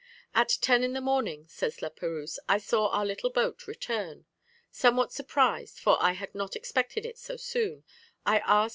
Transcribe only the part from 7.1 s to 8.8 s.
so soon, I asked M.